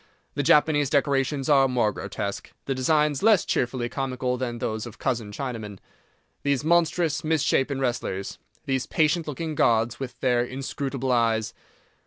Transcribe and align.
The 0.33 0.41
Japanese 0.41 0.89
decorations 0.89 1.47
are 1.47 1.67
more 1.67 1.91
grotesque, 1.91 2.51
the 2.65 2.73
designs 2.73 3.21
less 3.21 3.45
cheerfully 3.45 3.87
comical 3.87 4.35
than 4.35 4.57
those 4.57 4.87
of 4.87 4.97
cousin 4.97 5.31
Chinaman. 5.31 5.77
These 6.41 6.63
monstrous, 6.63 7.23
mis 7.23 7.43
shapen 7.43 7.79
wrestlers, 7.79 8.39
these 8.65 8.87
patient 8.87 9.27
looking 9.27 9.53
gods, 9.53 9.99
with 9.99 10.19
their 10.19 10.43
inscrutable 10.43 11.11
eyes! 11.11 11.53